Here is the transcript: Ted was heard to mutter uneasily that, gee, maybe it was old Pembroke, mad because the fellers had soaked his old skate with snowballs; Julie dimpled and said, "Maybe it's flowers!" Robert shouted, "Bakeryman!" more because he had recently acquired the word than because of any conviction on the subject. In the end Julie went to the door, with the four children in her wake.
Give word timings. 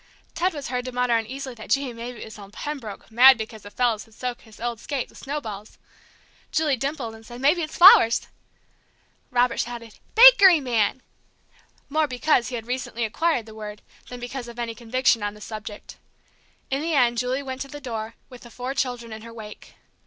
Ted 0.33 0.51
was 0.51 0.69
heard 0.69 0.83
to 0.83 0.91
mutter 0.91 1.15
uneasily 1.15 1.53
that, 1.53 1.69
gee, 1.69 1.93
maybe 1.93 2.23
it 2.23 2.25
was 2.25 2.39
old 2.39 2.53
Pembroke, 2.53 3.11
mad 3.11 3.37
because 3.37 3.61
the 3.61 3.69
fellers 3.69 4.05
had 4.05 4.15
soaked 4.15 4.41
his 4.41 4.59
old 4.59 4.79
skate 4.79 5.09
with 5.09 5.17
snowballs; 5.19 5.77
Julie 6.51 6.75
dimpled 6.75 7.13
and 7.13 7.23
said, 7.23 7.39
"Maybe 7.39 7.61
it's 7.61 7.77
flowers!" 7.77 8.27
Robert 9.29 9.59
shouted, 9.59 9.99
"Bakeryman!" 10.15 11.03
more 11.87 12.07
because 12.07 12.47
he 12.47 12.55
had 12.55 12.65
recently 12.65 13.05
acquired 13.05 13.45
the 13.45 13.53
word 13.53 13.83
than 14.09 14.19
because 14.19 14.47
of 14.47 14.57
any 14.57 14.73
conviction 14.73 15.21
on 15.21 15.35
the 15.35 15.39
subject. 15.39 15.97
In 16.71 16.81
the 16.81 16.95
end 16.95 17.19
Julie 17.19 17.43
went 17.43 17.61
to 17.61 17.67
the 17.67 17.79
door, 17.79 18.15
with 18.27 18.41
the 18.41 18.49
four 18.49 18.73
children 18.73 19.13
in 19.13 19.21
her 19.21 19.31
wake. 19.31 19.75